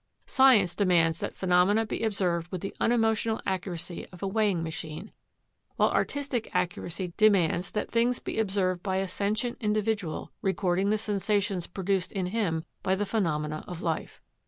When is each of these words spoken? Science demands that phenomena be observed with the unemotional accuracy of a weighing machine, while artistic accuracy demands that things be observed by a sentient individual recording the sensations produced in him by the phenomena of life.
Science 0.25 0.73
demands 0.73 1.19
that 1.19 1.35
phenomena 1.35 1.85
be 1.85 2.01
observed 2.01 2.51
with 2.51 2.61
the 2.61 2.75
unemotional 2.79 3.39
accuracy 3.45 4.03
of 4.11 4.23
a 4.23 4.27
weighing 4.27 4.63
machine, 4.63 5.11
while 5.75 5.91
artistic 5.91 6.49
accuracy 6.55 7.13
demands 7.17 7.69
that 7.69 7.91
things 7.91 8.17
be 8.17 8.39
observed 8.39 8.81
by 8.81 8.95
a 8.97 9.07
sentient 9.07 9.55
individual 9.61 10.31
recording 10.41 10.89
the 10.89 10.97
sensations 10.97 11.67
produced 11.67 12.11
in 12.11 12.25
him 12.25 12.65
by 12.81 12.95
the 12.95 13.05
phenomena 13.05 13.63
of 13.67 13.83
life. 13.83 14.19